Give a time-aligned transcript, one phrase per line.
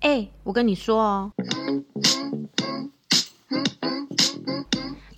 [0.00, 1.32] 哎、我跟你说哦，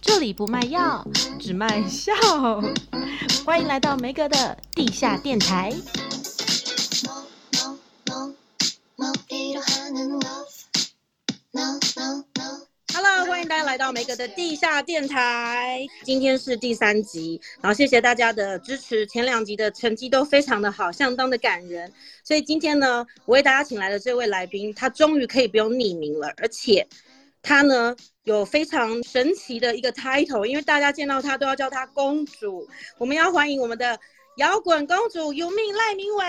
[0.00, 1.06] 这里不卖药，
[1.38, 2.14] 只卖笑。
[3.44, 5.70] 欢迎来到梅格的地下电台。
[13.90, 15.84] 到梅格的地下电台。
[16.04, 19.04] 今天是第三集，然后谢谢大家的支持。
[19.04, 21.92] 前两集的成绩都非常的好，相当的感人。
[22.22, 26.86] 所以今天呢，我为大家请来的这位来宾，他终于可以不用匿名了，而且
[27.42, 32.68] 他呢有非常神奇的一个 title，因为大家见到他都要叫他公主。
[32.96, 33.98] 我们要欢迎我们的
[34.36, 36.24] 摇滚公主游命赖明伟。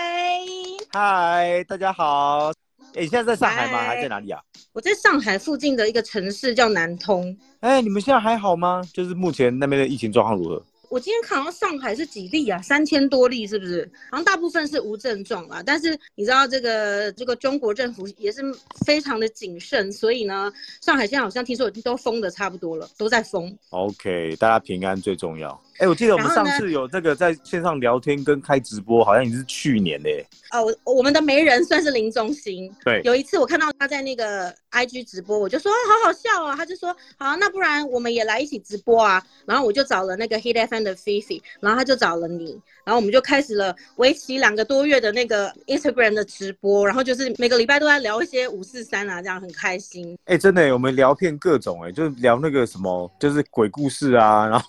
[0.90, 2.52] 嗨，大家好。
[2.94, 3.78] 哎，你现在在上海吗？
[3.78, 4.40] 还在哪里啊？
[4.72, 7.36] 我在上海附近的一个城市叫南通。
[7.60, 8.82] 哎，你们现在还好吗？
[8.92, 10.62] 就是目前那边的疫情状况如何？
[10.90, 12.60] 我今天看到上海是几例啊？
[12.60, 13.90] 三千多例是不是？
[14.10, 15.62] 好像大部分是无症状啦。
[15.64, 18.42] 但是你知道这个这个中国政府也是
[18.84, 20.52] 非常的谨慎，所以呢，
[20.82, 23.56] 上海现在好像听说已经都封的差不多了，都在封。
[23.70, 25.58] OK，大家平安最重要。
[25.78, 30.24] 哎，我记得我们上次有这个在线上聊天跟开直播，好像已经是去年嘞。
[30.52, 32.70] 哦，我们的媒人算是林中心。
[32.84, 39.22] 对，有一次我看到他在那个 IG 直播，我就说好好笑啊，他就说好，那不然我们也来一起直播啊。
[39.46, 50.16] 然后我就找了那个 Hit FM 的 Fifi，然后他就找了你，然后我们就开始了为期两个多月的那个 Instagram 的直播，然后就是每个礼拜都在聊一些五四三啊，这样很开心。
[50.26, 54.66] 哎，真的，我们聊遍各种，哎，就是聊那个什么，就是鬼故事啊，然后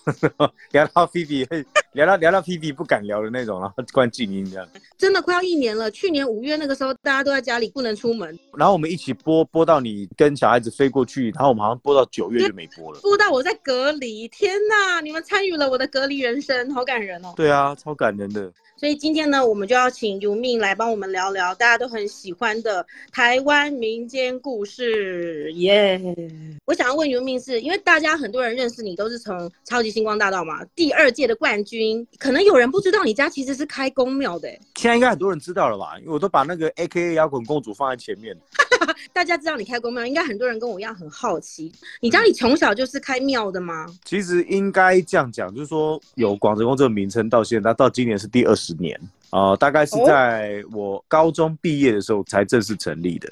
[0.70, 4.66] 聊 到 Fifi，聊到聊到 Fifi 不敢聊的那种，然后关静音这样。
[4.96, 17.34] 真的快要一年了，去年五月那个时候大家都在家里不能出门，然后我们一起播播到你跟小孩子飞过去，然后我们好像播到九月就没播了，播到我在隔离，天哪，你们参与了我的隔离人生，好感人哦。
[17.36, 18.52] 对啊，超感人的。
[18.76, 26.58] 所以今天呢，我们就要请 Yumin 来帮我们聊聊大家都很喜欢的台湾民间故事，耶、yeah！
[26.64, 35.96] 我想要问 Yumin 是因为大家很多人认识你都是从超级星光大道嘛，第二届的冠军，可能有人不知道你家其实是开公庙的，现在应该很多人知道了吧？
[36.00, 38.36] 因为我都把那个 AKA 摇滚公主放在前面。
[39.12, 43.86] 大家知道你开公庙，应该很多人跟我一样很好奇，你家里从小就是开庙的吗？
[43.88, 48.98] 嗯、其实应该这样讲，就是说有广泽宫这个名称到现在，到今年是第二十年
[49.28, 53.30] 啊、呃，大概是在我高中毕业的时候才正式成立的。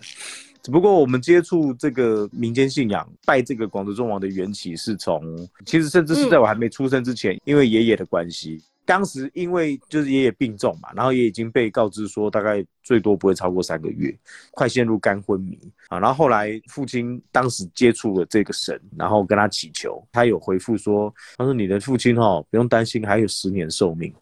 [0.63, 8.63] 只不过我们接触这个民间信仰，拜这个广泽尊王的缘起是从，其实甚至是在我还没出生之前，嗯、因为爷爷的关系。
[8.85, 14.13] 当时因为就是爷爷病重嘛，然后也已经被告知说大概最多不会超过三个月，
[14.51, 15.57] 快陷入肝昏迷
[15.89, 16.01] 啊。
[16.01, 24.13] 然后后来父亲当时接触了这个神，然后跟他祈求，他有回复说，他说你的父亲哦不用担心，还有十年寿命。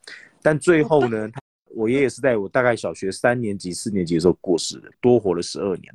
[0.42, 1.28] 但最后呢，
[1.74, 5.94] 我爷爷是在我大概小学三年级、四年级的时候过世的，多活了十二年。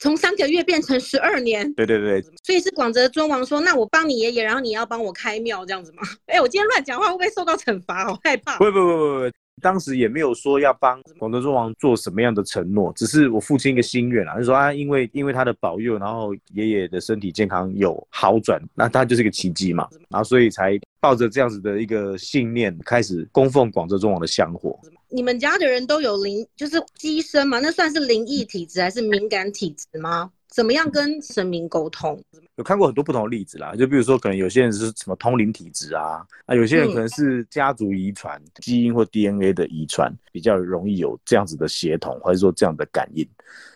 [0.00, 6.02] 从三个月变成十二年，对对对，所以是广泽尊王说，那我帮你爷爷，然后你要帮我开庙这样子吗？
[6.26, 8.04] 哎、欸，我今天乱讲话会不会受到惩罚？
[8.04, 8.56] 好害怕。
[8.58, 9.30] 不不不不不，
[9.60, 24.78] 当时也没有说要帮广州中王做什么样的承诺，只是我父亲一个心愿啊，就说啊，因为因为他的保佑，然后爷爷的身体健康有好转，那他就是一个奇迹嘛，然后所以才抱着这样子的一个信念，开始供奉广州中王的香火。
[25.10, 27.60] 你们家的人都有灵，就是乩身吗？
[27.60, 30.30] 那算是灵异体质还是敏感体质吗？
[30.48, 32.20] 怎么样跟神明沟通？
[32.56, 43.28] 有看过很多不同的例子啦，就比如说，可能有些人是什么通灵体质啊，啊，有些人可能是家族遗传、嗯、基因或 DNA 的遗传，比较容易有这样子的协同，或者说这样的感应。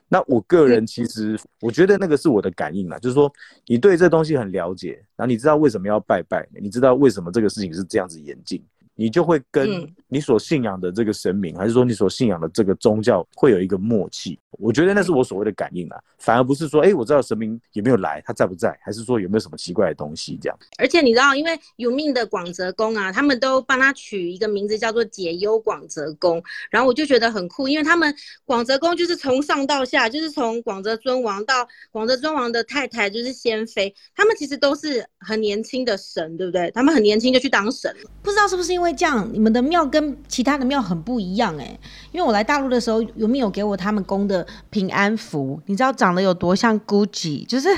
[0.09, 3.33] 那我个人其实，我觉得那个是我的感应啦，就是说，
[3.66, 8.62] 你对这东西很了解，然后你知道为什么要拜拜，你知道为什么这个事情是这样子演进。
[9.02, 14.38] 你就会跟你所信仰的这个神明，嗯、还是说你所信仰的这个宗教，会有一个默契。
[14.52, 20.56] 我觉得那是我所谓的感应啊，反而不是说，哎、欸，我知道神明有没有来，他在不在，还是说有没有什么奇怪的东西这样。
[20.78, 28.14] 而且你知道，因为 Yumin 的广泽宫啊，他们都帮他取一个名字叫做解忧广泽宫，然后我就觉得很酷，因为他们
[28.44, 36.71] 广泽宫就是从上到下，就是从广泽尊王到广泽尊王的太太就是仙妃，他们其实都是很年轻的神，对不对？
[36.72, 38.91] 他们很年轻就去当神了，不知道是不是因为。
[38.92, 41.78] 这样，你们的庙跟其他的庙很不一样哎，
[42.10, 47.47] 因为我来大陆的时候，Yumin 有给我他们供的平安符，你知道长得有多像 Gucci？
[47.47, 47.68] 就是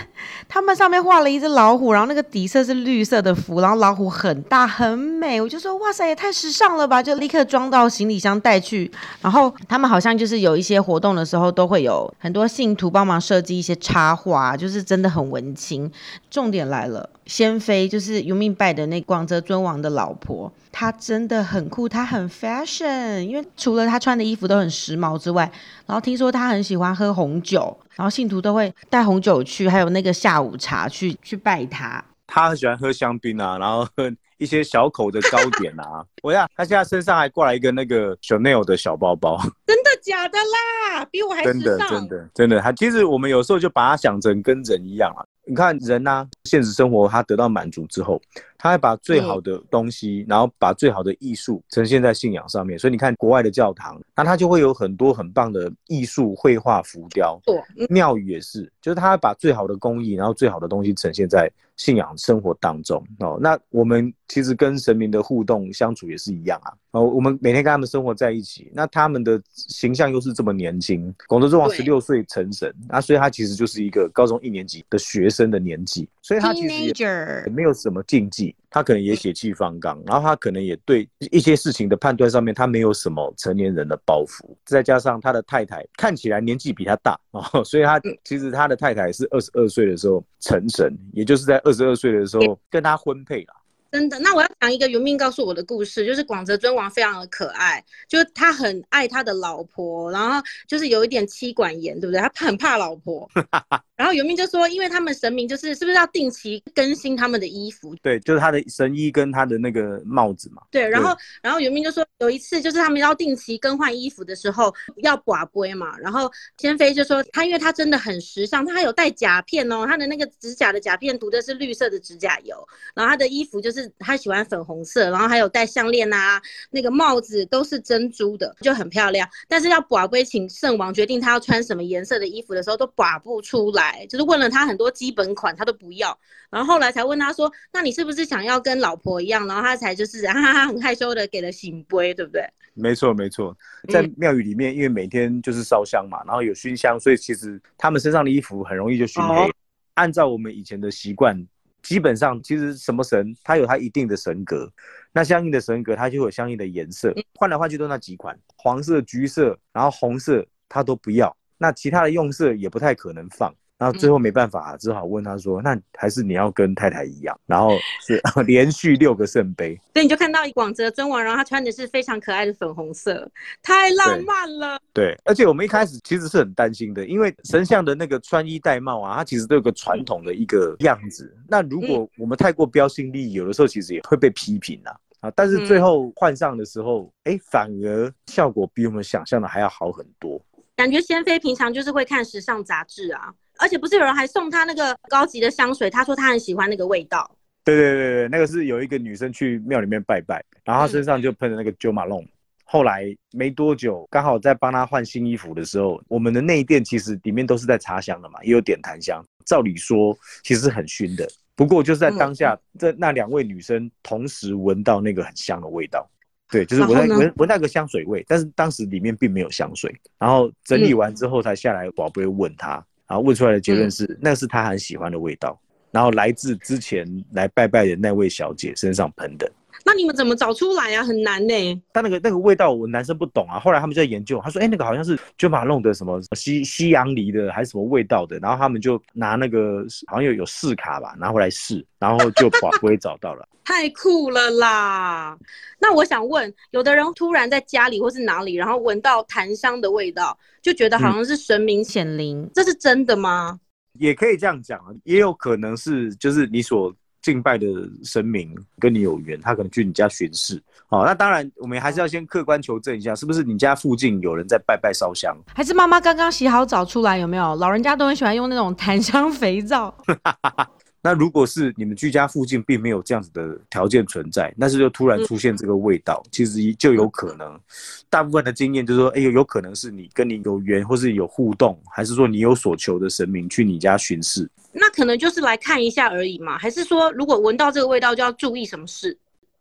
[0.48, 8.90] 他们上面画了一只老虎，然后那个底色是绿色的符，然后老虎很大很美，我就说哇塞，也太时尚了吧，就立刻装到行李箱带去。
[9.20, 15.90] 然后他们好像就是有一些活动的时候，都会有很多信徒帮忙设计一些插画，就是真的很文青。
[16.30, 20.52] 重点来了，先妃就是有明拜的那广泽尊王的老婆。
[20.76, 25.48] 他真的很酷，他很 fashion，因为除了他穿的衣服都很时髦之外，
[25.86, 32.04] 然后听说他很喜欢喝红酒，然后信徒都会带红酒去，还有那个下午茶去去拜他。
[32.26, 36.04] 他很喜欢喝香槟啊，然后喝一些小口的糕点啊。
[36.24, 39.40] 我呀，他现在身上还挂了一个那个 Chanel 的小包包。
[39.64, 41.04] 真的假的啦？
[41.04, 41.52] 比我还时尚。
[41.52, 45.22] 真的真的真的，他其实我们有时候就把他想成跟人一样啊。
[45.46, 48.20] 你看人呐、啊，现实生活他得到满足之后，
[48.64, 52.78] 他会把最好的东西，嗯、然后把最好的艺术呈现在信仰上面。
[52.78, 57.38] 所以你看国外的教堂，那他就会有很多很棒的艺术绘画浮雕。
[57.44, 61.46] 对庙宇也是，就是他把最好的工艺，然后最好的东西呈现在
[61.76, 63.06] 信仰生活当中。
[63.18, 66.72] 哦，那我们其实跟神明的互动相处也是一样啊。
[66.92, 71.14] 哦，我们每天跟他们生活在一起，那他们的形象又是这么年轻。
[71.26, 93.54] 广州之王十六岁成神，那所以他其实就是一个高中一年级的学生的年纪，所以他其实也没有什么禁忌，他可能也血气方刚，然后他可能也对一些事情的判断上面，他没有什么成年人的包袱，再加上他的太太看起来年纪比他大哦， 所以他其实他的太太是二十二岁的时候成神，也就是在二十二岁的时候跟他婚配了。
[93.92, 102.20] 真的，那我要讲一个原命告诉我的故事，就是广泽尊王非常的可爱，就是他很爱他的老婆，然后就是有一点妻管严，对不对？
[102.34, 103.30] 他很怕老婆。
[103.96, 107.94] 然后原命就说，因为他们神明就是是不是要定期更新他们的衣服？
[108.02, 110.62] 对，就是他的神衣跟他的那个帽子嘛。
[110.70, 122.56] 对，然后然后原命就说，有一次就是他们要定期更换衣服的时候要寡归嘛，然后天妃就说他因为他真的很时尚，他还有戴甲片哦，他的那个指甲的甲片涂的是绿色的指甲油，
[122.94, 123.90] 然后他的衣服就是。
[123.98, 126.40] 他喜欢粉红色，然后还有戴项链啊，
[126.70, 129.28] 那个帽子都是珍珠的，就很漂亮。
[129.48, 136.16] 但是要寡归请圣王决定他要穿什么颜色的衣服的时候，都寡不出来，就是问了他很多基本款，他都不要。
[136.50, 142.42] 然后后来才问他说：“那你是不是想要跟老婆一样？”然后他才就是 哈哈很害羞的给了醒杯，对不对？
[142.74, 143.56] 没错没错，
[143.88, 149.50] 在庙宇里面，因为每天就是烧香嘛，然后有熏香，所以其实他们身上的衣服很容易就熏黑。
[149.94, 151.46] 按照我们以前的习惯。
[151.82, 154.66] 基本上，其实什么神，它有它一定的神格，
[155.12, 163.54] 那相应的神格，它就有相应的颜色，换来换去都那几款，黄色、橘色，然后红色，它都不要，那其他的用色也不太可能放。
[163.76, 167.76] 然后最后没办法，只好问他说：“那还是你要跟太太一样？”然后
[168.06, 173.28] 是 连续六个圣杯，所以你就看到广泽尊王，然后他穿的是非常可爱的粉红色，
[173.62, 174.80] 太浪漫了。
[174.92, 181.36] 对，对，而且我们一开始其实是很担心的，因为神像的那个穿衣戴帽啊，它其实都有个传统的一个样子。
[181.48, 184.94] 那如果我们太过标新立异，有的时候其实也会被批评啊。
[185.20, 190.40] 啊，但是最后换上的时候，哎，反而效果比我们想象的还要好很多。
[190.76, 193.32] 感觉仙妃平常就是会看时尚杂志啊。
[193.58, 195.88] 而且不是有人还送他那个高级的香水？
[195.88, 197.30] 他说他很喜欢那个味道。
[197.64, 202.26] 对对对对，那个是有一个女生去庙里面拜拜，然后她身上就喷了那个 Jo Malone。
[202.64, 209.24] 后来没多久，刚好在帮她换新衣服的时候，我们的内殿其实里面都是在插香的嘛，也有点檀香。
[209.46, 216.06] 照理说其实很熏的，不过就是在当下，这那两位女生同时闻到那个很香的味道。
[216.50, 219.94] 对，就是闻闻闻那个香水味，但是当时里面并没有香水。
[220.18, 222.84] 然后整理完之后才下来，宝贝问她。
[223.08, 225.58] 然后问出来的结论是，嗯、那是他很喜欢的味道，
[225.90, 229.50] 然后来自之前来拜拜的那位小姐身上喷的。
[229.86, 231.04] 那你们怎么找出来啊？
[231.04, 231.82] 很难呢。
[231.92, 233.60] 但那个那个味道，我男生不懂啊。
[233.60, 243.46] 后来他们就在研究，他说：“哎，那个好像是就马弄的什么西西洋梨的，还是什么味道的。”然后他们就拿那个好像有有试卡吧，拿回来试，然后就把龟找到了。
[243.62, 245.36] 太酷了啦！
[245.78, 253.60] 那我想问，有的人突然在家里或是哪里，然后闻到檀香的味道，就觉得好像是神明显灵，嗯、这是真的吗？
[253.98, 256.90] 也可以这样讲啊，也有可能是就是你所。
[257.24, 257.66] 敬拜的
[258.04, 260.62] 神明跟你有缘，他可能去你家巡视。
[260.86, 267.16] 好，那当然我们还是要先客观求证一下，是不是你家附近有人在拜拜烧香，还是妈妈刚刚洗好澡出来？
[267.16, 267.56] 有没有？
[267.56, 269.92] 老人家都很喜欢用那种檀香肥皂。
[271.06, 277.60] 那如果是你们居家附近并没有这样子的条件存在，但是就突然出现这个味道，嗯、其实就有可能。
[278.08, 284.48] 大部分的经验就是说，哎呦，有可能是你跟你有缘，或是有互动，还是说你有所求的神明去你家巡视？
[284.72, 289.14] 那可能就是来看一下而已嘛，还是说如果闻到这个味道就要注意什么事？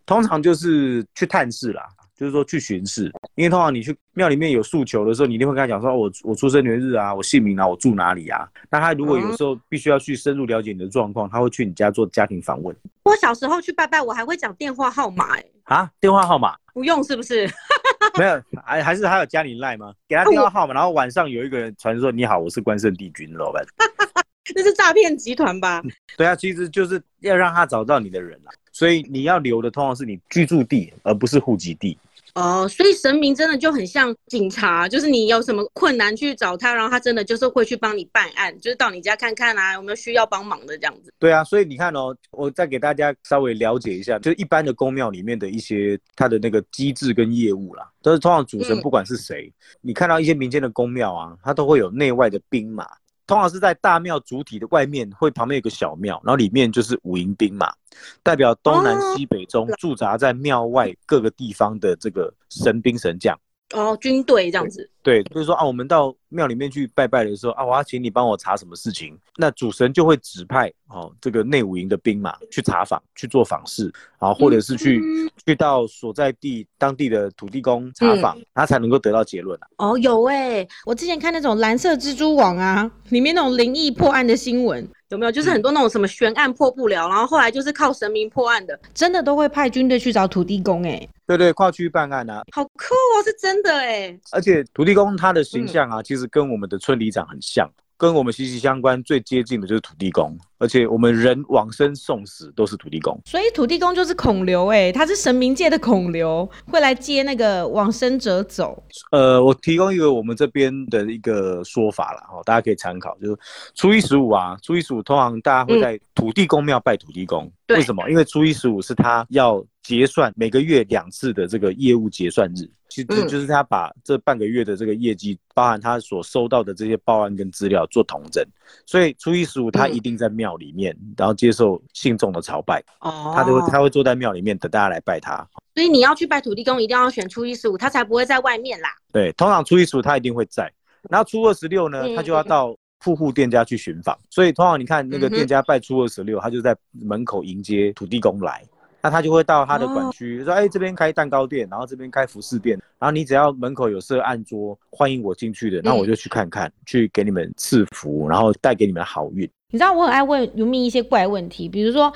[0.05, 1.83] 通常就是去探视啦。
[2.15, 8.47] 就是说去巡视，因为通常你去庙里面有诉求的时候，你一定会跟他讲说，我我出生年日啊，我姓名啊，我住哪里啊。
[8.69, 12.75] 那他如果有时候必须要去深入了解你的状况，他会去你家做家庭访问。
[13.03, 15.45] 我小时候去拜拜，我还会讲电话号码哎。
[15.63, 17.49] 啊，电话号码不用是不是？
[18.19, 19.93] 没有，还还是他有加你赖吗？
[20.07, 23.65] 给他电话号码，然后晚上有一个人传说你好，我是关圣帝君老板。
[24.53, 25.81] 那是诈骗集团吧？
[26.17, 28.51] 对啊，其实就是要让他找到你的人啊。
[28.73, 31.97] 所以你要留的通常是你居住地，而不是户籍地。
[32.35, 41.13] 哦，所以神明真的就很像警察，就是你有什么困难去找他，然后他真的就是会去帮你办案，就是到你家看看啊，有没有需要帮忙的这样子。
[41.19, 52.87] 对啊，所以你看哦，我再给大家稍微了解一下，就是一般的宫庙里面的一些它的那个机制跟业务啦，都是通常主神不管是谁，嗯、你看到一些民间的宫庙啊，它都会有内外的兵马。
[53.33, 57.73] 通常是在大庙主体的外面，会旁边有个小庙，然后里面就是五营兵马，
[58.21, 63.35] 代表东南西北中驻扎在庙外各个地方的这个神兵神将。
[63.73, 64.89] 哦，军队这样子。
[65.01, 79.67] 对，就是说啊，我们到庙里面去拜拜的时候啊，我要请你帮我查什么事情，那主神就会指派哦这个内五营的兵马去查访，去做访视，然后或者是去、嗯、去到所在地当地的土地公查访，嗯、他才能够得到结论啊。
[79.77, 84.87] 哦，有哎、欸，我之前看那种蓝色蜘蛛网啊，里面那种灵异破案的新闻。
[85.13, 91.09] 有没有就是很多那种什么悬案破不了，嗯、然后后来就是靠神明破案的，真的都会派军队去找土地公哎、欸。
[91.27, 94.19] 对对，跨区办案啊，好酷哦，是真的哎、欸。
[94.31, 97.69] 而且土地公他的形象啊，嗯、其实跟我们的村里长很像。
[98.03, 108.83] 跟我们息息相关、最接近的就是土地公，而且我们人往生送死都是土地公，所以土地公就是孔刘哎，他是神明界的孔刘，会来接那个往生者走。
[109.11, 113.37] 呃，我提供一个我们这边的一个说法了哈，大家可以参考，就是
[113.73, 118.09] 初一十五啊，初一十五通常大家会在土地公庙拜土地公，嗯、为什么？
[118.09, 122.67] 因为初一十五是他要结算每个月两次的这个业务结算日。
[122.89, 128.45] 其实就是他把这半个月的这个业绩，包含他所收到的这些报案跟资料做统整，
[128.85, 132.83] 所以初一十五他一定在庙里面，然后接受信众的朝拜。
[132.99, 135.35] 哦，他就会他会坐在庙里面等大家来拜他。
[135.73, 138.89] 所以你要去拜土地公，一定要选初一十五，他才不会在外面啦。
[139.11, 140.71] 对，通常初一十五他一定会在，
[141.09, 144.15] 然后初二十六呢，他就要到户户店家去寻访。
[144.29, 148.63] 所以通常你看那个店家拜初二十六，他就在门口迎接土地公来。
[149.03, 162.11] 那他就会到他的管区，说：“哎、欸，这边开蛋糕店，然后这边开服饰店，然后你只要门口有设案桌，欢迎我进去的，那我就去看看，嗯、去给你们赐福，然后带给你们好运。”你知道我很爱问游民一些怪问题，比如说。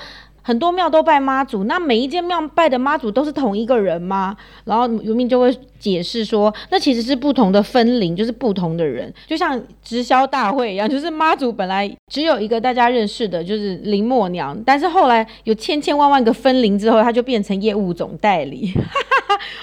[0.48, 4.34] 很多庙都拜妈祖，那每一间庙拜的妈祖都是同一个人吗？
[4.64, 18.72] 然后渔民就会解释说，那其实是不同的分灵，就是不同的人，就像直销大会一样，就是妈祖本来只有一个大家认识的，就是林默娘，但是后来有千千万万个分灵之后，他就变成业务总代理，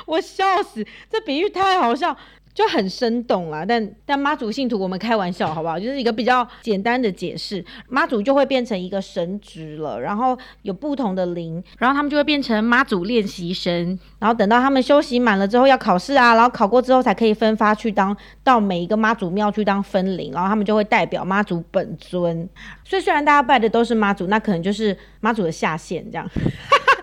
[0.06, 2.16] 我笑死，这比喻太好笑。
[2.56, 5.78] 就很生动啦，但但妈祖信徒我们开玩笑好不好？
[5.78, 22.48] 就是一个比较简单的解释，妈祖就会变成一个神职了，然后有不同的灵，然后他们就会变成妈祖练习生，然后等到他们修习满了之后要考试啊，然后考过之后才可以分发去当到每一个妈祖庙去当分灵，然后他们就会代表妈祖本尊。
[22.86, 26.26] 所以虽然大家拜的都是妈祖，那可能就是妈祖的下线这样。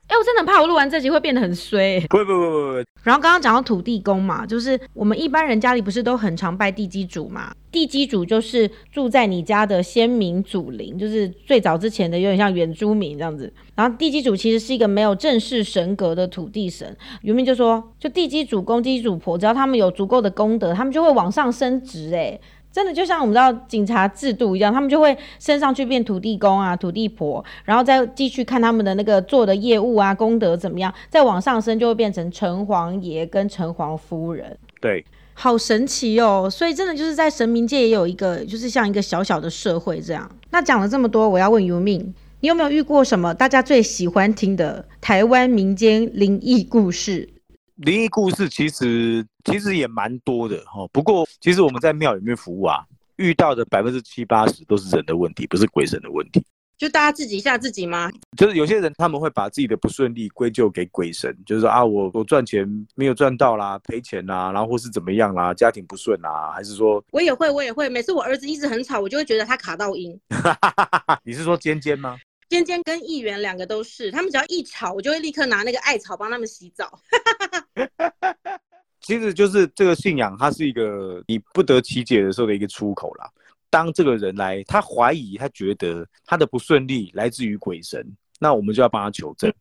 [0.06, 2.00] 哎、欸，我真的很怕我录完这集会变得很衰。
[2.08, 2.84] 不不不不不。
[3.02, 7.54] 然后刚刚讲到土地公嘛，就是我们一般人家里不是都很常拜地基主嘛？
[7.70, 13.52] 地基主就是住在你家的先民祖灵，就是最早之前的有点像原住民这样子。
[13.75, 16.96] 然后地基主其实是一个没有正式神格的土地神。
[17.23, 22.14] 原民就说，就地基主公、地基主婆，只要他们有足够的功德，他们就会往上升职。
[22.14, 22.40] 哎。
[22.75, 34.59] 真的就像我们知道警察制度一样，他们就会升上去变土地公啊、土地婆，然后再继续看他们的那个做的业务啊、功德怎么样，再往上升就会变成城隍爷跟城隍夫人。
[34.81, 35.04] 对，
[35.35, 36.49] 好神奇哦！
[36.50, 40.28] 所以真的就是在神明界也有一个，就是像一个小小的社会这样。
[40.50, 47.28] 那讲了这么多，我要问尤命，你有没有遇过什么大家最喜欢听的台湾民间灵异故事？
[47.76, 52.85] 灵异故事其实其实也蛮多的哈，不过其实我们在庙里面服务啊，
[53.16, 56.45] 遇到的百分之七八十都是人的问题，不是鬼神的问题。
[56.76, 58.11] 就大家自己吓自己吗？
[58.37, 70.21] 就是有些人他们会把自己的不顺利归咎给鬼神，就是说啊，我我赚钱没有赚到啦，赔钱啦，然后或是怎么样啦，家庭不顺啦，还是说我也会我也会，每次我儿子一直很吵，我就会觉得他卡到音。
[71.25, 72.16] 你是说尖尖吗？
[72.49, 77.00] 尖尖跟议员两个都是，他们只要一吵，我就会立刻拿那个艾草帮他们洗澡。
[79.00, 83.31] 其实就是这个信仰，它是一个你不得其解的时候的一个出口啦。
[83.69, 88.07] 当这个人来，他怀疑，他觉得他的不顺利来自于鬼神，
[88.38, 89.52] 那我们就要帮他求证。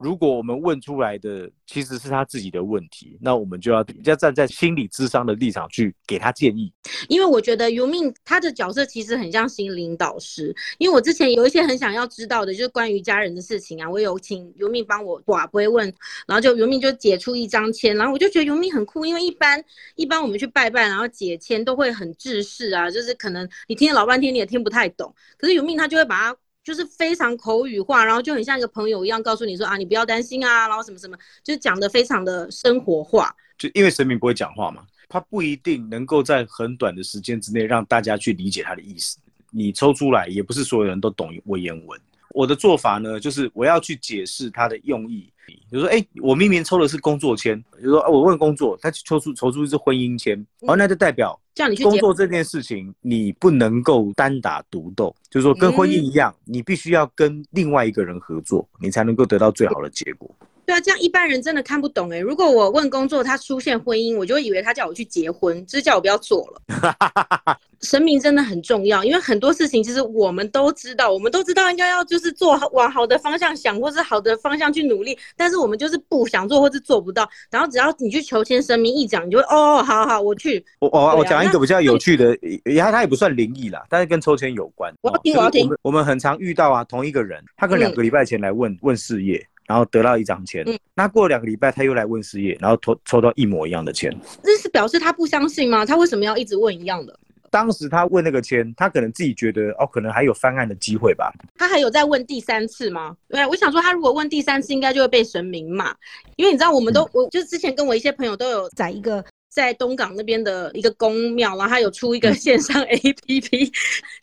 [0.00, 6.72] 如果我们问出来的其实是他自己的问题，那我们就要要站在心理智商的立场去给他建议。
[7.08, 10.56] 因为我觉得尤命他的角色其实很像心灵导师。
[10.78, 15.86] 因为我之前有一些很想要知道的，就是关于家人的事情啊，我有请尤命帮我寡不会问，
[16.26, 19.62] 然后就尤命就解出一张签，然后我就觉得尤命很酷，因为一般
[19.96, 26.36] 一般我们去拜拜，然后解签都会很制式啊，就是可能你听了老半天你也听不太懂，可是尤命他就会把它。
[26.62, 33.34] 就是非常口语化，然后就很像一个朋友一样，告诉你说啊，你不要担心啊，然后什么什么，就讲的非常的生活化。
[33.58, 39.18] 就因为神明不会讲话嘛，他不一定能够在很短的时间之内让大家去理解他的意思。
[39.50, 42.00] 你抽出来，也不是所有人都懂文言文。
[42.34, 45.32] 我的做法呢，就是我要去解释他的用意。
[45.46, 60.32] 比如说，哎、欸，我明明抽的是工作签，比如说，我问工作，他抽出抽出一支婚姻签，哦，那就代表叫你去工作这件事情，你不能够单打独斗，就是说跟婚姻一样，你必须要跟另外一个人合作，你才能够得到最好的结果。
[60.70, 62.20] 对啊，这样一般人真的看不懂哎。
[62.20, 67.58] 如果我问工作，他出现婚姻，我就会以为他叫我去结婚，就是叫我不要做了。
[67.82, 77.28] 神明真的很重要，因为很多事情其实我们都知道，我们都知道应该要就是做往好的方向想，或是好的方向去努力，但是我们就是不想做，或是做不到。
[77.50, 80.64] 然后只要你去求签，神明一讲，你就会哦，好好，我去。
[80.78, 84.94] 我我、啊、我讲一个比较有趣的，也它也不算灵异啦，但是跟抽签有关。
[85.00, 85.68] 我要听，我要听。
[85.82, 89.44] 我们很常遇到啊，同一个人，他可能两个礼拜前来问、嗯、问事业。
[89.70, 94.12] 然后得到一张签，嗯、那过了两个礼拜他又来问事业，然后抽抽到一模一样的签，
[94.42, 95.86] 这是表示他不相信吗？
[95.86, 97.16] 他为什么要一直问一样的？
[97.50, 101.32] 当时他问那个签，他可能自己觉得哦，可能还有翻案的机会吧。
[101.56, 103.16] 他还有在问第三次吗？
[103.28, 105.94] 对，我想说他如果问第三次，应该就会被神明骂，
[106.34, 109.24] 因为你知道，我们都、嗯、我就是之前跟我一些朋友都有在一个。
[109.60, 113.70] 在东港那边的一个宫庙，然后他有出一个线上 APP，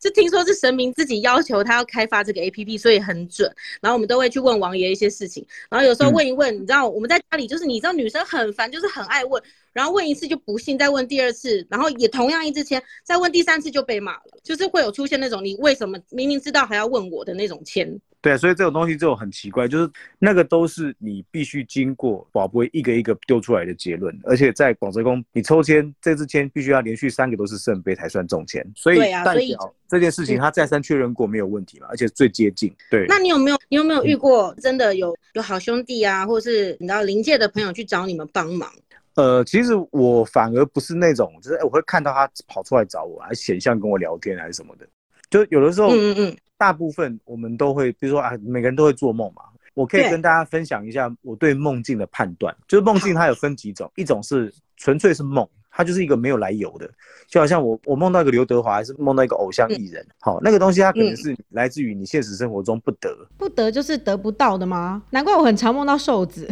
[0.01, 3.47] 就听说是神明自己要求他要开发这个 APP，所以很准。
[3.79, 9.39] 然后我们都会去问王爷一些事情，然后有时候问一问，你知道我们在家里就是你知道女生很烦，就是很爱问，
[9.73, 17.99] 然后问一次就不信，再问第二次，然后也同样一支签，再问第三次就被骂了，就是会有出现那种你为什么明明知道还要问我的那种签。
[18.27, 32.69] 对啊，所以这种东西就很奇怪，就是那个都是你必须经过宝贝一个一个丢出来的结论，而且在广泽宫，你抽签这支签必须要连续三个都是圣杯才算中签，所以代表这件事情他再三确认过没有问题嘛，而且最接近。
[32.91, 38.69] 对，那你有没有你有没有遇过真的有有好兄弟啊，或是你知道灵界的朋友去找你们帮忙？
[39.15, 44.85] 呃，其实我反而不是那种，就是我会看到他跑出来找我，还显像跟我聊天还是什么的，
[45.29, 46.37] 就有的时候，嗯嗯。
[46.57, 49.43] 大部分我们都会，比如说啊，每个人都会做梦嘛。
[49.75, 56.89] 我可以跟大家分享一下我对梦境的判断，就是梦境它有分几种，一种是纯粹是梦，它就是一个没有来由的，
[57.27, 65.03] 就好像我我梦到一个刘德华，还是梦到一个偶像艺人，好，那个东西它可能是来自于你现实生活中不得，不得就是得不到的吗？
[65.11, 66.49] 难怪我很常梦到瘦子，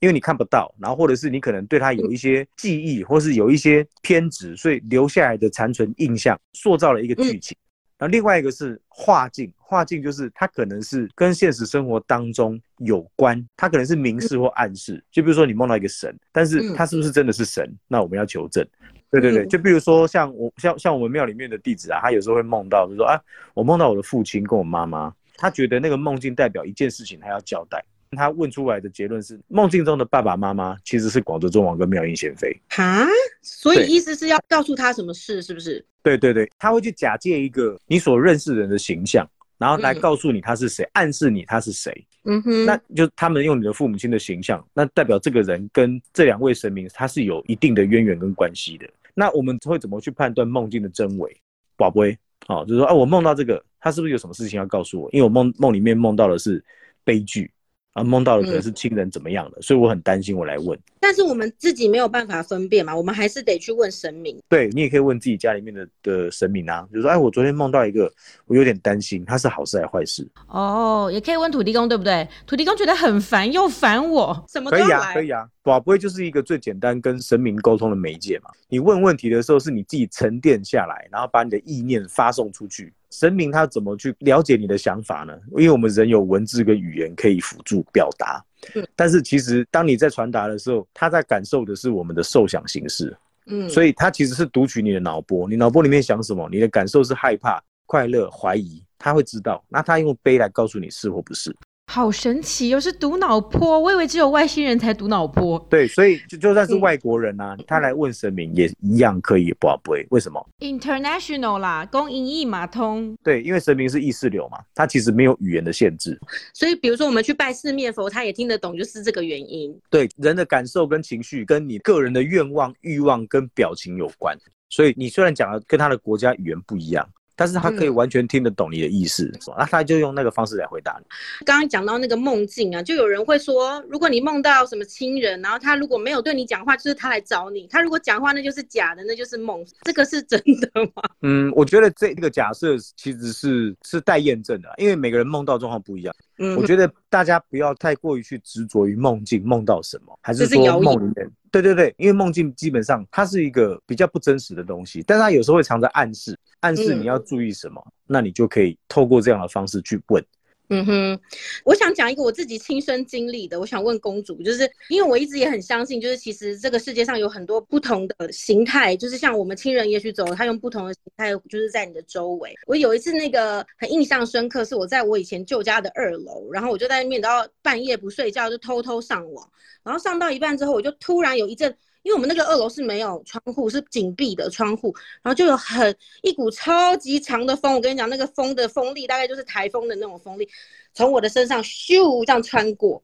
[0.00, 7.56] 因为你看不到，然后或者是你可能对他有一些记忆，或是有一些偏执，所以留下来的残存印象，塑造了一个剧情。
[7.96, 15.02] 然后另外一个是化境，化境就是它可能是跟现实生活当中有关，它可能是明示或暗示。
[15.12, 17.72] 就比如说你梦到一个神，但是它是不是真的是神？
[17.86, 18.66] 那我们要求证。
[19.10, 23.16] 对对对，就比如说像我像像我们庙里面的弟子啊，他有时候会梦到，就是说啊，
[23.54, 27.84] 我梦到我的父亲跟我妈妈，他觉得那个梦境代表一件事情，他要交代。
[28.14, 32.54] 他问出来的结论是，梦境中的爸爸妈妈其实是广德中王跟妙音贤妃。
[32.68, 33.06] 哈，
[33.42, 35.84] 所以意思是要告诉他什么事，是不是？
[36.02, 42.06] 对对对，他会去假借一个你所认识人的形象，然后来告诉你他是谁，嗯、暗示你他是谁。
[42.24, 48.88] 嗯哼，那就他们用你的父母亲的形象，那代表这个人跟这两位神明他是有一定的渊源跟关系的。
[49.14, 51.34] 那我们会怎么去判断梦境的真伪？
[51.76, 52.16] 宝贝，
[52.48, 55.10] 哦，就是说，啊，我梦到这个，他是不是有什么事情要告诉我？
[55.12, 56.64] 因为我梦梦里面梦到的是
[57.04, 57.50] 悲剧。
[57.94, 60.78] 啊，梦到的可能是亲人怎么样的，嗯、所以我很担心，我来问。
[61.00, 64.36] 但是我们自己没有办法分辨嘛，我们还是得去问神明。
[64.48, 68.12] 对，你也可以问自己家里面的的神明啊，比如说，哎，我昨天梦到一个，
[68.46, 70.28] 我有点担心，他是好事还是坏事？
[70.48, 72.26] 哦，也可以问土地公，对不对？
[72.46, 75.46] 土地公觉得很烦，又烦我，什么都可以啊，可以啊。
[75.62, 78.50] 宝贝就是一个最简单跟神明沟通的媒介嘛。
[78.68, 82.92] 你问问题的时候，是你自己沉淀下来，然后把你的意念发送出去。
[83.14, 85.32] 神明他怎么去了解你的想法呢？
[85.52, 101.54] 因为我们人有文字跟语言可以辅助表达，嗯，但是其实当你在传达的时候，他在感受的是我们的受想形式，嗯，所以他其实是读取你的脑波，你脑波里面想什么，你的感受是害怕、快乐、怀疑，他会知道，那他用悲来告诉你是或不是。
[101.86, 105.64] 好神奇，又是读脑波，我以为只有外星人才读脑波。
[105.70, 110.04] 对，所以就就算是外国人啊，嗯、他来问神明也一样可以不会。
[110.10, 113.16] 为什么？International 啦，公英义马通。
[113.22, 116.18] 对，因为神明是意识流嘛，他其实没有语言的限制。
[116.52, 119.72] 所以，比如说我们去拜四面佛，他也听得懂，就是这个原因。
[119.88, 124.36] 对，人的感受跟情绪跟你个人的愿望、欲望跟表情有关。
[124.68, 127.08] 所以，你虽然讲的跟他的国家语言不一样。
[127.36, 131.06] 但是他可以完全听得懂你的意思，那、嗯、他就用那个方式来回答你。
[131.44, 139.64] 刚刚讲到那个梦境啊，就有人会说，如果你梦到什么亲人，然后他如果没有对你讲话，就是他来找你；他如果讲话，那就是假的，那就是梦。
[139.82, 141.02] 这个是真的吗？
[141.22, 146.14] 嗯，我觉得这个假设其实是是待验证的，因为每个人梦到状况不一样。
[146.38, 151.30] 嗯，我觉得大家不要太过于去执着于梦境，梦到什么，还是说梦里面？
[151.62, 160.24] 对对对，因为梦境基本上它是一个比较不真实的东西，但是它有时候会藏着暗示，暗示你要注意什么，嗯、那你就可以透过这样的方式去问。
[160.70, 161.20] 嗯哼，
[161.64, 172.54] 我想讲一个我自己亲身经历的，我想问公主，就是因为我一直也很相信，就是其实这个世界上有很多不同的形态，就是像我们亲人也许走了，他用不同的形态，就是在你的周围。
[172.66, 179.46] 我有一次那个很印象深刻，是我在我以前旧家的二楼，然后我就在那边，然后半夜不睡觉就偷偷上网，
[179.82, 181.76] 然后上到一半之后，我就突然有一阵。
[182.04, 187.74] 因为我们那个二楼是没有窗户，是紧闭的窗户，然后就有很一股超级强的风。
[187.74, 190.46] 我跟你讲，那个风的风力大概就是台风的那种风力，
[190.92, 193.02] 从我的身上咻这样穿过，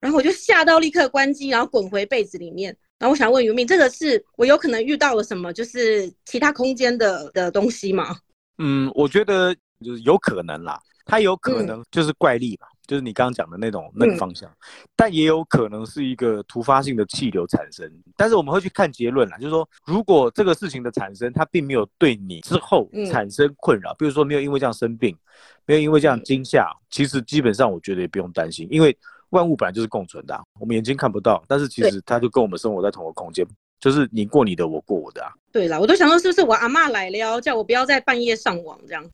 [0.00, 2.76] 然后我就吓到立刻关机，然后滚回被子里面。
[2.98, 8.16] 然后我想问于铭，这个是我有可能遇到了什么，就是其他空间的的东西吗？
[8.58, 12.66] 嗯，我觉得就是有可能啦，它有可能就是怪力吧。
[12.70, 14.56] 嗯就是你刚刚讲的那种那个方向，嗯，
[14.96, 17.90] 但也有可能是一个突发性的气流产生。
[18.16, 25.16] 但是我们会去看结论啦，就是说，如果这个事情的产生，它并没有对你之后产生困扰，嗯，比如说没有因为这样生病，
[25.64, 28.96] 没有因为这样惊吓，其实基本上我觉得也不用担心，因为
[29.30, 33.46] 万物本来就是共存的，我们眼睛看不到，但是其实它就跟我们生活在同一个空间，
[33.80, 35.32] 就是你过你的，我过我的啊。
[35.52, 39.04] 对啦，我都想说是不是我阿妈来了，叫我不要在半夜上网这样，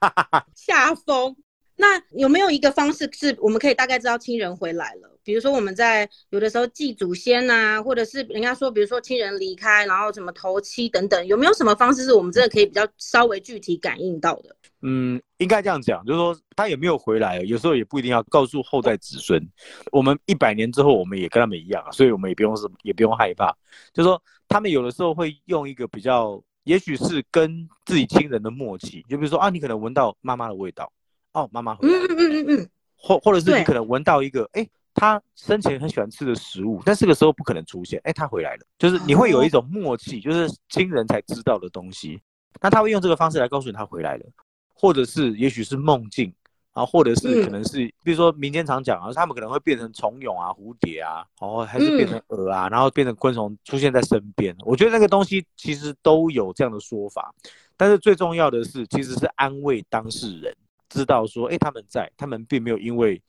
[0.56, 1.36] 吓疯。
[1.80, 5.10] 那有没有一个方式是我们可以大概知道亲人回来了？
[5.24, 14.54] 比如说我们在有的时候祭祖先呐、啊，或者是人家说，比如说亲人离开，然后什么头七等等，有没有什么方式是我们真的可以比较稍微具体感应到的？
[14.82, 19.42] 嗯，应该这样讲，就是说他有没有回来，有时候也不一定要告诉后代子孙。
[19.90, 23.56] 我们一百年之后，我们也跟他们一样，所以我们也不用什么，也不用害怕。
[23.94, 30.90] 就是说他们有的时候会用一个比较，也许是跟自己亲人的默契，就比如说啊，你可能闻到妈妈的味道。
[31.32, 31.94] 哦，妈妈回来。
[31.94, 42.20] 嗯嗯嗯嗯嗯，或或者是你可能闻到一个，哎，他生前很喜欢吃的食物，但这个时候不可能出现，哎，他回来了，就是你会有一种默契，就是亲人才知道的东西。
[42.60, 44.26] 那他会用这个方式来告诉你他回来了，
[44.74, 46.34] 或者是也许是梦境
[46.72, 54.54] 啊，或者是可能是，比如说民间常讲啊，他们可能会变成虫蛹啊、蝴蝶啊，哦，还是变成蛾啊，然后变成昆虫出现在身边。
[54.64, 57.32] 我觉得那个东西其实都有这样的说法，
[57.76, 60.54] 但是最重要的是，其实是安慰当事人。
[60.90, 63.22] 知道说，哎，他们在，他们并没有因为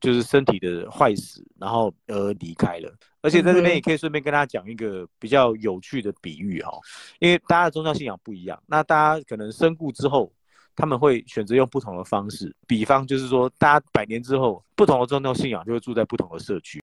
[0.00, 2.94] 就是身体的坏死，然后而离开了。
[3.22, 6.70] 而且在这边也可以顺便跟大家讲一个比较有趣的比喻哈，
[7.18, 10.32] 因为大家的宗教信仰不一样，那大家可能身故之后，
[10.76, 12.54] 他们会选择用不同的方式。
[12.68, 16.80] 比方就是说，大家百年之后，不同的宗教信仰就会住在不同的社区，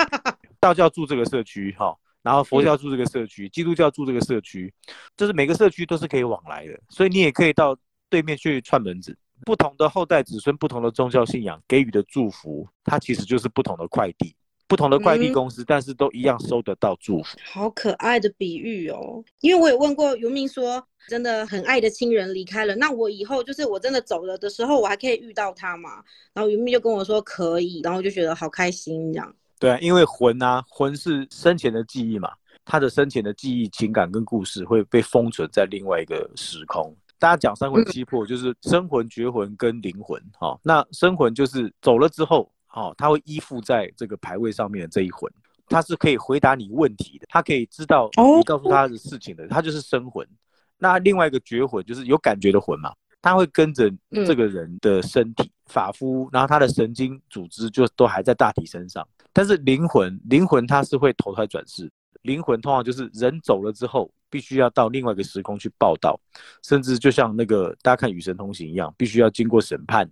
[0.58, 4.72] 道教住这个社区哈，然后佛教住这个社区，基督教住这个社区，
[5.16, 7.76] 就是每个社区都是可以往来的，所以你也可以到
[8.08, 9.16] 对面去串门子。
[9.44, 14.34] 不同的后代子孙，不同的宗教信仰给予的祝福，它其实就是不同的快递，
[14.66, 17.38] 不同的快递公司，嗯，但是都一样收得到祝福。
[17.44, 19.22] 好可爱的比喻哦！
[19.40, 26.02] 因为我有问过于铭说，真的很爱的亲人离开了，那我以后就是我真的走了的时候，我还可以遇到他吗？
[26.32, 29.34] 然后于铭就跟我说可以，然后我就觉得好开心这样。
[29.58, 32.30] 对啊，因为魂啊，魂是生前的记忆嘛，
[32.64, 36.94] 他的生前的记忆、情感跟故事会被封存在另外一个时空。
[37.18, 40.20] 大家讲三魂七魄，就是生魂、绝魂跟灵魂。
[40.40, 45.30] 哦，那生魂就是走了之后，哦，他会依附在这个牌位上面的这一魂，
[45.68, 50.26] 他是可以回答你问题的，他可以知道你告诉他的事情的，他就是生魂。
[50.78, 59.06] 那另外一个绝魂就是有感觉的魂嘛，他会跟着这个人的身体、发肤，然后他的神经组织就都还在大体身上。
[59.32, 61.90] 但是灵魂，灵魂它是会投胎转世，
[62.24, 64.10] 灵魂通常就是人走了之后。
[64.30, 66.18] 必须要到另外一个时空去报道，
[66.64, 70.10] 甚至就像那个大家看《与神同行》一样，必须要经过审判，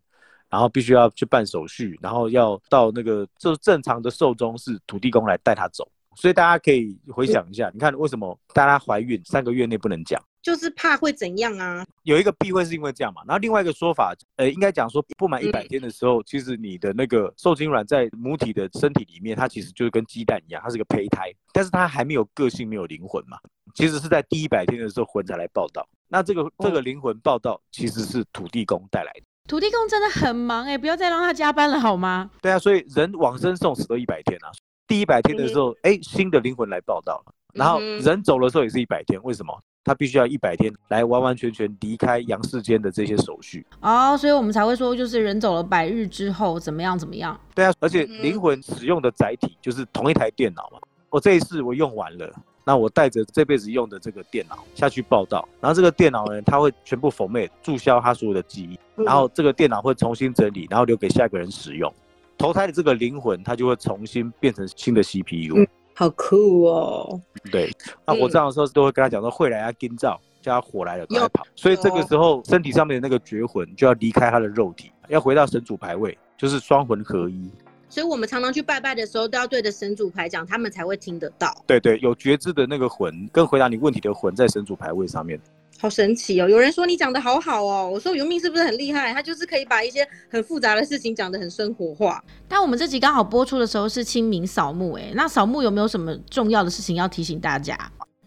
[0.48, 5.90] 然后必须要去办手续，然后要到那个就是正常的寿终是土地公来带他走。
[6.14, 10.22] 所以大家可以回想一下，你看为什么大家怀孕三个月内不能讲？
[10.42, 11.86] 就是怕会怎样啊？
[12.02, 13.22] 有一个避讳是因为这样嘛。
[13.26, 23.38] 然后另外一个说法，呃，应该讲说不满一百天的时候，其实你的那个受精卵在母体的身体里面，它其实就是跟鸡蛋一样，它是个胚胎，但是它还没有个性，没有灵魂嘛。
[23.74, 25.88] 其实是在第一百天的时候魂才来报道。
[26.08, 29.22] 那这个这个灵魂报道其实是土地公带来的。
[29.48, 32.30] 土地公真的很忙哎，不要再让他加班了好吗？
[32.42, 34.50] 对啊，所以人往生送死都一百天啊。
[34.86, 37.32] 第一百天的时候，哎，新的灵魂来报道了。
[37.54, 39.58] 然后人走的时候也是一百天，为什么？
[39.84, 43.64] 他必须要一百天来完完全全离开阳世间的这些手续。
[43.80, 47.38] 哦，所以我们才会说，就是人走了百日之后怎么样怎么样。
[47.54, 50.78] 对啊，而且灵魂使用的载体就是同一台电脑嘛。
[51.10, 52.32] 我这一次我用完了，
[52.64, 61.92] 那我带着这辈子用的这个电脑下去报道，然后这个电脑呢，它会全部 format 注销它所有的记忆，然后这个电脑会重新整理，然后留给下一个人使用。
[62.38, 65.58] 投胎的这个灵魂，它就会重新变成新的 CPU。
[65.58, 65.66] 嗯，
[66.02, 67.20] 好酷哦！
[67.52, 67.70] 对，
[68.04, 71.46] 那我这样的时候都会跟他讲说，会来啊，跟照，叫他火来了，快跑。
[71.54, 77.48] 所以这个时候，身体上面的那个绝魂就要离开他的肉体，要回到神主牌位，就是双魂合一。
[77.88, 81.54] 所以我们常常去拜拜的时候，都要对着神主牌讲，他们才会听得到。
[81.68, 85.38] 对对，有觉知的那个魂跟回答你问题的魂在神主牌位上面。
[85.82, 86.48] 好神奇哦！
[86.48, 89.12] 有人说你讲的好好哦，我说云命是不是很厉害？
[89.12, 92.22] 他就是可以把一些很复杂的事情讲得很生活化。
[92.46, 97.76] 但我们这集刚好播出的时候是清明扫墓，哎，那扫墓有没有什么重要的事情要提醒大家？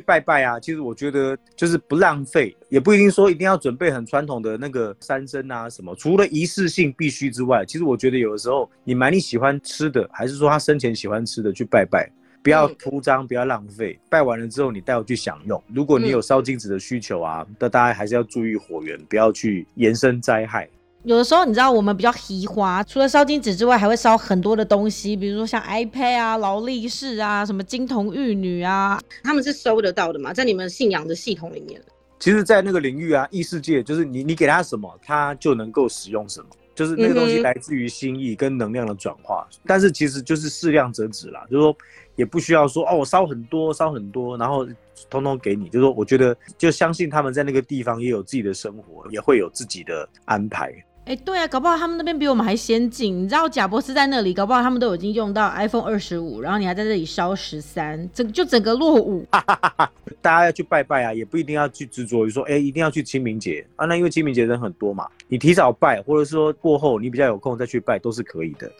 [0.06, 0.60] 拜拜啊！
[0.60, 5.96] 其实我觉得就是不浪费，也不一定说一定要准备很传统的那个三牲啊什么。
[5.96, 12.12] 除了仪式性必须之外，其实我觉得有的时候你买你喜欢吃的，还是说他生前喜欢吃的去拜拜。
[12.46, 14.00] 不要铺张，不要浪费。
[14.08, 15.60] 拜完了之后，你带回去享用。
[15.74, 20.70] 如果你有烧金纸的需求啊，那、嗯、大家还是要注意火源，不要去延伸灾害。
[21.06, 31.82] 有的时候，你知道我们比较喜欢，除了烧金纸之外，还会烧很多的东西，比如说像 iPad 啊、劳力士啊、什么金童玉女啊，他们是收得到的嘛，在你们信仰的系统里面。
[32.20, 36.46] 其实，在那个领域啊，异世界就是你，你给他什么，他就能够使用什么。
[36.76, 41.78] 就是那个东西来自于心意跟能量的转化，嗯、但是其实就是适量则止啦，就是说
[42.16, 44.66] 也不需要说哦，我烧很多烧很多，然后
[45.10, 50.72] 通通给你，就是说我觉得就相信他们在那个地方也有自己的生活，也会有自己的安排。
[51.06, 53.16] 哎、欸，对啊，搞不好他们那边比我们还先进。
[53.16, 59.24] 你知道贾博士在那里，搞不好他们都已经用到 iPhone 二十五，然后你还在这里烧十三，整就整个落伍。
[60.20, 63.86] 大家要去拜拜啊，也不一定要去执着于说，哎、欸，一定要去清明节啊。
[63.86, 68.72] 那因为清明节人很多嘛，你提早拜，或者说过后你比较有空再去拜都是可以的。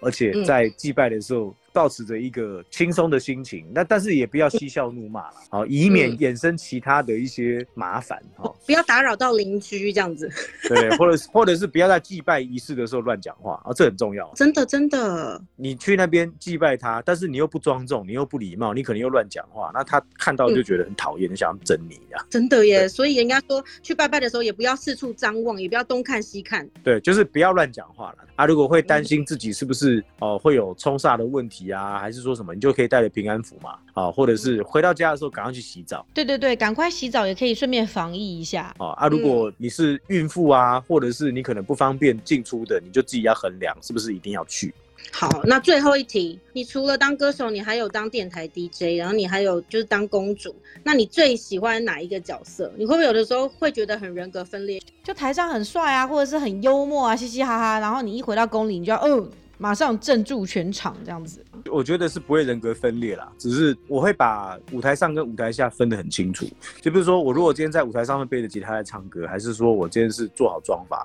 [0.00, 1.48] 而且在祭拜的时候。
[1.48, 10.30] 嗯抱持着一个轻松的心情，那但是也不要嬉笑怒骂了， 好，以免衍生其他的一些麻烦，哈，不要打扰到邻居这样子，
[10.68, 32.54] 对，或者是或者是不要在祭拜仪式的时候乱讲话啊，这很重要，真的真的，你去那边祭拜他，但是你又不庄重，你又不礼貌，你可能又乱讲话，那他看到就觉得很讨厌，嗯、想要整你呀，真的耶，所以人家说去拜拜的时候也不要四处张望，也不要东看西看，对，就是不要乱讲话了啊，如果会担心自己是不是哦、呃、会有冲煞的问题啊，还是说什么？
[32.54, 36.04] 你就可以带着平安符嘛，啊，或者是回到家的时候赶快去洗澡。
[36.14, 38.74] 对对对，赶快洗澡也可以顺便防疫一下。
[38.78, 44.74] 啊啊，如果你是孕妇啊，或者是你可能不方便进出的，你就自己要衡量是不是一定要去。
[45.12, 52.72] 好，那最后一题，你除了当歌手，你还有当电台 DJ，然后你还有就是当公主，那你最喜欢哪一个角色？
[52.76, 54.80] 你会不会有的时候会觉得很人格分裂？
[55.02, 59.28] 就台上很帅啊，或者是很幽默啊，嘻嘻哈哈，然后你一回到宫里，你就要哦。
[59.56, 66.44] 马上镇住全场，这样子，我觉得是不会人格分裂啦，只是我会把舞台上跟舞台下分得很清楚。
[66.80, 70.96] 就比如说，我如果今天在舞台上面背着吉他在唱歌，还是说我今天是做好妆发，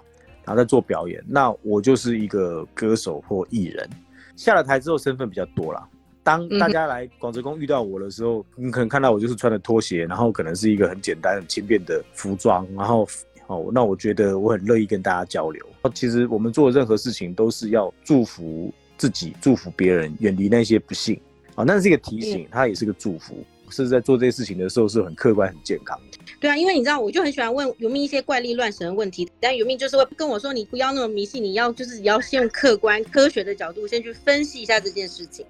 [0.44, 3.88] 然后在做表演，那我就是一个歌手或艺人。
[4.36, 5.88] 下了台之后，身份比较多啦。
[6.24, 13.08] 当大家来广泽宫遇到我的时候，你可能看到我就是穿着拖鞋，然后可能是一个很简单、很轻便的服装，然后。
[13.50, 15.66] 哦，那我觉得我很乐意跟大家交流。
[15.94, 21.20] 其实我们做任何事情都是要祝福自己，祝福别人，远离那些不幸。
[21.56, 23.36] 啊，那是一个提醒，它也是个祝福。
[23.72, 26.18] 是在做这些事情的时候是很客观、很健康的。
[26.40, 35.46] 对啊，因为你知道，我就很喜欢问尤命一些怪力乱神的问题，但尤命就是会跟我说：“你不要那么迷信，你要就是你要先用客观、科学的角度先去分析一下这件事情。”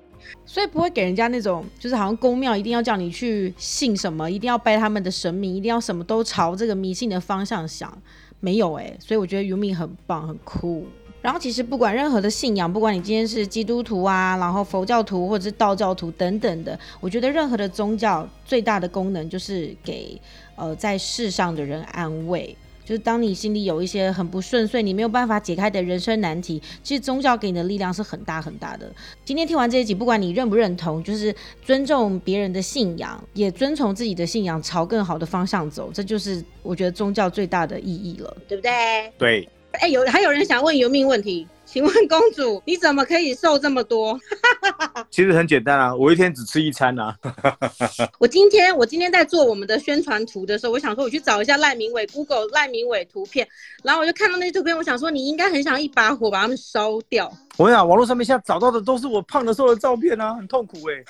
[0.45, 7.95] 所以不会给人家那种，就是好像宫庙一定要叫你去信什么，一定要拜他们的神明，一定要什么都朝这个迷信的方向想，
[8.39, 10.85] 没有哎、所以我觉得云命很棒，很酷。
[11.21, 20.19] 然后其实不管任何的信仰，不管你今天是基督徒啊，然后佛教徒或者是道教徒等等的，我觉得任何的宗教最大的功能就是给
[20.55, 22.55] 呃在世上的人安慰。
[22.89, 28.91] 就是当你心里有一些很不顺遂，你没有办法解开的人生难题，其实宗教给你的力量是很大很大的。
[29.23, 31.31] 今天听完这一集，不管你认不认同，就是
[31.63, 38.71] 尊重别人的信仰，也遵从自己的信仰，朝更好的方向走，这就是我觉得宗教最大的意义了，对不对？
[39.19, 39.49] 对。
[39.73, 41.47] 哎、欸，有还有人想问游命问题。
[41.71, 44.19] 请问公主，你怎么可以瘦这么多？
[45.11, 47.15] 其实很简单啊，我一天只吃一餐啊。
[48.17, 53.47] 我今天我今天在做我们的宣传图的时候，我想说我去找一下赖明伟，Google 赖明伟图片，
[53.83, 57.31] 然后我就看到那些图片，我想说你应该很想一把火把他们烧掉。
[57.57, 61.03] 我跟你讲，网络上面现在找到的都是我胖的时候的照片啊，很痛苦哎、欸。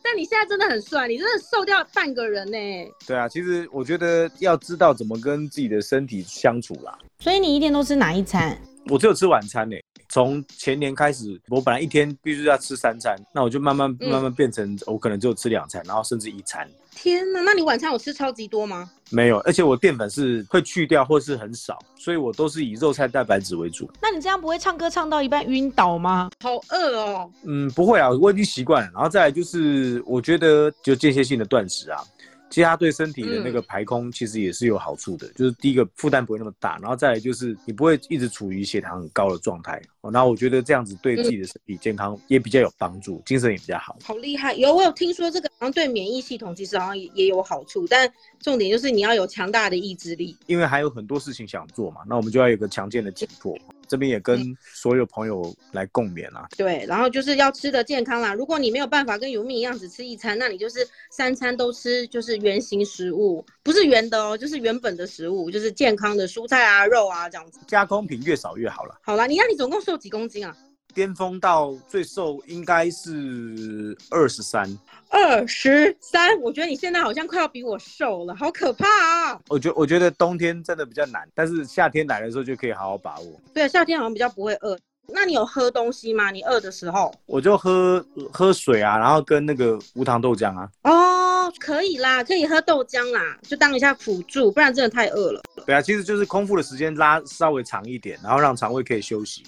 [0.00, 2.56] 但你现在真的很帅，你真的瘦掉半个人呢。
[3.04, 6.96] 对啊，其实我觉得要知道怎么跟自己的身体相处啦。
[7.18, 8.56] 所以你一天都吃哪一餐？
[8.88, 9.76] 我只有吃晚餐呢。
[10.08, 16.68] 从前年开始，我本来一天必须要吃三餐，那我就慢慢慢慢变成我可能只有吃两餐，然后甚至一餐。
[16.94, 18.88] 天哪，那你晚餐有吃超级多吗？
[19.10, 23.90] 没有，而且我淀粉是会去掉或是很少，所以我都是以肉菜蛋白质为主。
[24.00, 26.30] 那你这样不会唱歌唱到一半晕倒吗？
[26.40, 27.30] 好饿哦。
[27.42, 28.90] 嗯，不会啊，我已经习惯了。
[28.94, 32.00] 然后再来就是，我觉得就间歇性的断食啊。
[32.48, 39.82] 其实它对身体的那个排空其实也是有好处的，嗯、就是第一个负担不会那么大，然后再来就是你不会一直处于血糖很高的状态。
[40.12, 43.96] 然后我觉得这样子对自己的身体健康也比较有帮助，嗯、精神也比较好。
[44.04, 44.54] 好厉害！
[44.54, 53.58] 有我有听说这个好像对免疫系统其实好像也也有好处，但重点就是你要有强大的意志力，因为还有很多事情想做嘛，那我们就要有个强健的体魄。
[53.88, 56.46] 这边也跟所有朋友来共勉啊。
[56.56, 58.34] 对，然后就是要吃的健康啦。
[58.34, 67.60] 如果你没有办法跟尤米一样只吃一餐，那你就是三餐都吃，就是原形食物，不是原的哦，就是原本的食物，就是健康的蔬菜啊、肉啊这样子。
[67.66, 68.98] 加工品越少越好了。
[69.02, 70.56] 好啦，你那你总共瘦几公斤啊？
[70.96, 74.66] 巅峰到最瘦应该是二十三。
[75.10, 79.38] 二十三，我觉得你现在好像快要比我瘦了，好可怕啊！
[79.48, 83.40] 我觉我觉得冬天真的比较难，但是夏天来的时候就可以好好把握。
[83.52, 84.74] 对，夏天好像比较不会饿。
[85.08, 86.30] 那你有喝东西吗？
[86.30, 87.14] 你饿的时候？
[87.26, 90.66] 我就喝喝水啊，然后跟那个无糖豆浆啊。
[90.82, 95.42] 哦，可以啦，可以喝豆浆啦，就当一下辅助，不然真的太饿了。
[95.66, 99.44] 对啊，其实就是空腹的时间拉稍微长一点，然后让肠胃可以休息。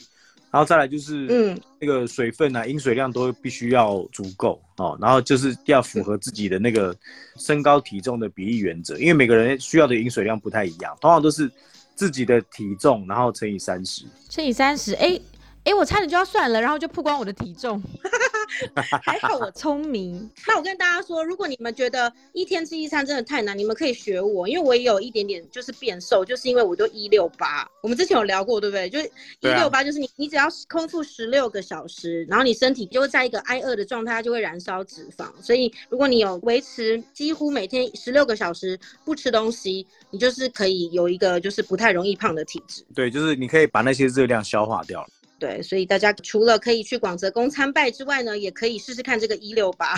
[0.51, 4.97] 然后再来就是，嗯，那个水分啊，饮水量都必须要足够哦。
[5.01, 6.95] 然后就是要符合自己的那个
[7.37, 11.51] 身高体重的比例原则，因为每个人需要的饮水量不太一样，通常都是
[11.95, 14.05] 自己的体重，然后乘以三十。
[14.29, 15.21] 乘以三十，哎。
[15.65, 17.83] 哎，我差点就要算了，然后就曝光我的体重，
[19.03, 20.29] 还好我聪明。
[20.47, 27.69] 那我跟大家说，如果你们觉得一天吃一餐真的太难，你们可以学我，因为我也有一点点就是变瘦，就是因为我都一六八。
[27.83, 28.89] 我们之前有聊过，对不对？
[28.89, 29.07] 就是
[29.41, 35.27] 一六八，就是你你只要空腹十六个小时，然后你身体就会在一个挨饿的状态，它就会燃烧脂肪。
[35.41, 42.85] 所以如果你有维持几乎每天十六个小时不吃东西，你就是可以有一个就是不太容易胖的体质。
[42.95, 45.09] 对，就是你可以把那些热量消化掉了。
[45.39, 49.95] 对，所以大家除了可以去广泽宫参拜之外呢，也可以试试看这个一六八。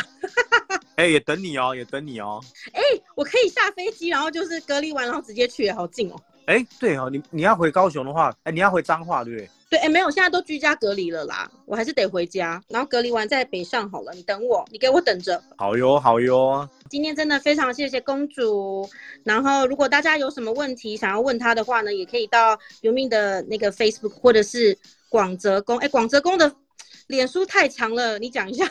[0.97, 2.39] 哎，也等你哦，也等你哦。
[2.75, 2.83] 哎，
[3.15, 6.17] 我可以下飞机，然后就是隔离完，然后直接去，好近哦。
[6.45, 9.49] 哎，对哦，你你要回高雄的话，哎，你要回彰化，对不对？
[9.71, 14.13] 对，哎，没有，现在都居家隔离了啦，我还是得回家，然后隔离完再北上好了。
[14.13, 15.43] 你等我，你给我等着。
[15.57, 16.69] 好哟，好哟。
[16.91, 18.87] 今天真的非常谢谢公主。
[19.25, 24.77] 然后，如果大家有什么问题想要问她的话呢，也可以到油蜜的那个 Facebook 或者是。
[25.11, 26.51] 广泽宫，哎，广泽宫的
[27.09, 28.65] 脸书太长了，你讲一下。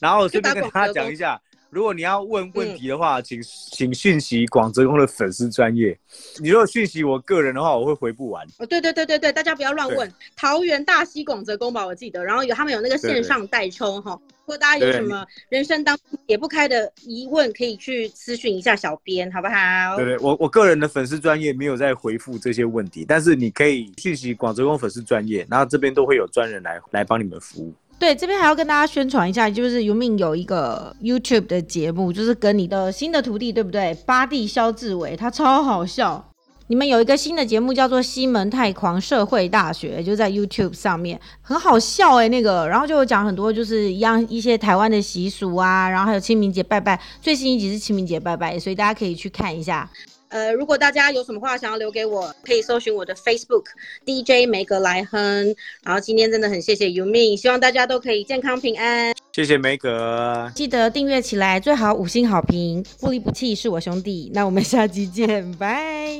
[0.00, 1.40] 然后我顺便跟大家讲一下，
[1.74, 5.98] 如果你要问问题的话，嗯、请请讯息广泽宫的粉丝专业。
[6.40, 8.46] 你如果讯息我个人的话，我会回不完。
[8.58, 10.08] 哦，对对对对对，大家不要乱问。
[10.36, 12.24] 桃园大溪广泽宫吧，我记得。
[12.24, 14.12] 然后有他们有那个线上代抽哈。
[14.46, 19.96] 如果大家有什么人生当中解不开的疑问，可以去咨询一下小编，好不好？
[19.96, 27.74] 对对，我我个人的粉丝专业没有在回复这些问题，但是你可以讯息广泽宫粉丝专业，然后这边都会有专人来来帮你们服务。
[28.04, 33.94] 对，这边还要跟大家宣传一下，就是有命有一个 YouTube 的节目，就是跟你的新的徒弟，对不对？
[34.04, 36.22] 八弟肖志伟，他超好笑。
[36.66, 49.88] 你们有一个新的节目叫做《西门太狂社会大学》，就在 YouTube 上面，很好笑哎、那个，然后就有讲很多就是一样一些台湾的习俗啊，然后还有清明节拜拜，最新一集是清明节拜拜，所以大家可以去看一下。
[50.34, 53.66] 呃，如果大家有什么话想要留给我，可以搜寻我的 Facebook
[54.04, 55.54] DJ 梅格莱亨。
[55.84, 59.14] 然后今天真的很谢谢 YouMe，希望大家都可以健康平安。
[59.32, 64.28] 谢谢梅格，记得订阅起来，最好五星好评，不离不弃是我兄弟。
[64.34, 66.18] 那我们下期见，拜。